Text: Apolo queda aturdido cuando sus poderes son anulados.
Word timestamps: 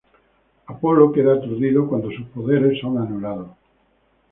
Apolo 0.71 1.11
queda 1.13 1.33
aturdido 1.35 1.87
cuando 1.87 2.09
sus 2.09 2.25
poderes 2.29 2.79
son 2.81 2.97
anulados. 2.97 3.51